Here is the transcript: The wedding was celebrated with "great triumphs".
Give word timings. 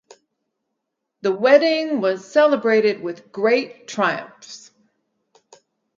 The 1.21 1.31
wedding 1.31 2.01
was 2.01 2.25
celebrated 2.25 3.03
with 3.03 3.31
"great 3.31 3.87
triumphs". 3.87 4.71